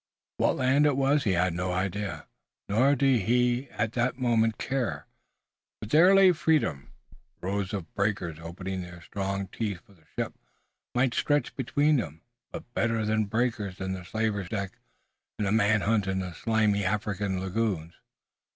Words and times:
What 0.37 0.55
land 0.55 0.87
it 0.87 0.97
was 0.97 1.25
he 1.25 1.33
had 1.33 1.53
no 1.53 1.73
idea, 1.73 2.25
nor 2.67 2.95
did 2.95 3.21
he 3.27 3.69
at 3.69 3.91
the 3.93 4.11
moment 4.15 4.57
care, 4.57 5.05
but 5.79 5.91
there 5.91 6.15
lay 6.15 6.31
freedom. 6.31 6.89
Rows 7.39 7.71
of 7.71 7.93
breakers 7.93 8.39
opening 8.39 8.81
their 8.81 9.03
strong 9.03 9.47
teeth 9.49 9.79
for 9.85 9.93
the 9.93 10.07
ship 10.17 10.33
might 10.95 11.13
stretch 11.13 11.55
between, 11.55 12.19
but 12.51 12.73
better 12.73 13.05
the 13.05 13.19
breakers 13.25 13.77
than 13.77 13.93
the 13.93 14.03
slaver's 14.03 14.49
deck 14.49 14.79
and 15.37 15.47
the 15.47 15.51
man 15.51 15.81
hunt 15.81 16.07
in 16.07 16.17
the 16.17 16.33
slimy 16.33 16.83
African 16.83 17.39
lagoons. 17.39 17.93